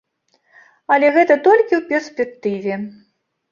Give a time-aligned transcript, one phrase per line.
[0.95, 2.73] Але гэта толькі ў перспектыве.